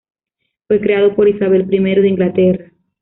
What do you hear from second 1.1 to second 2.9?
por Isabel I de Inglaterra.